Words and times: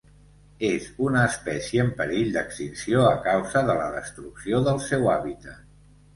És 0.69 0.85
una 1.07 1.25
espècie 1.31 1.83
en 1.87 1.91
perill 1.99 2.31
d'extinció 2.39 3.05
a 3.11 3.13
causa 3.29 3.65
de 3.69 3.77
la 3.83 3.93
destrucció 3.99 4.65
del 4.71 4.83
seu 4.89 5.09
hàbitat. 5.15 5.63